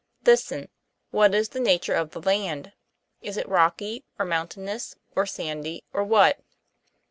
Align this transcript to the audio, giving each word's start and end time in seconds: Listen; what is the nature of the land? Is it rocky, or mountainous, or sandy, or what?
Listen; 0.25 0.67
what 1.11 1.35
is 1.35 1.49
the 1.49 1.59
nature 1.59 1.93
of 1.93 2.09
the 2.09 2.21
land? 2.21 2.71
Is 3.21 3.37
it 3.37 3.47
rocky, 3.47 4.03
or 4.17 4.25
mountainous, 4.25 4.95
or 5.15 5.27
sandy, 5.27 5.83
or 5.93 6.03
what? 6.03 6.39